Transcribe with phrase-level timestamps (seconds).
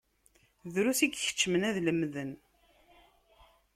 [0.73, 2.31] Drus i ikeččmen ad lemden.